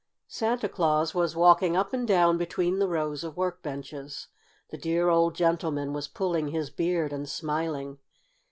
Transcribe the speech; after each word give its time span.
Santa 0.27 0.67
Claus 0.67 1.13
was 1.13 1.35
walking 1.35 1.77
up 1.77 1.93
and 1.93 2.07
down 2.07 2.35
between 2.35 2.79
the 2.79 2.87
rows 2.87 3.23
of 3.23 3.37
work 3.37 3.61
benches. 3.61 4.29
The 4.71 4.77
dear 4.79 5.09
old 5.09 5.35
gentleman 5.35 5.93
was 5.93 6.07
pulling 6.07 6.47
his 6.47 6.71
beard 6.71 7.13
and 7.13 7.29
smiling. 7.29 7.99